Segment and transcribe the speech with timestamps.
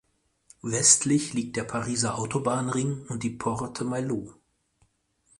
[0.63, 4.33] Westlich liegt der Pariser Autobahnring und die "Porte Maillot".